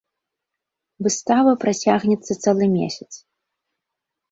Выстава 1.07 1.51
працягнецца 1.65 2.39
цэлы 2.47 2.65
месяц. 2.77 3.09